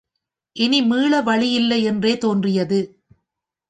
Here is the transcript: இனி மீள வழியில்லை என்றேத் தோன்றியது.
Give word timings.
இனி 0.55 0.81
மீள 0.81 1.21
வழியில்லை 1.21 1.83
என்றேத் 1.83 2.19
தோன்றியது. 2.19 2.79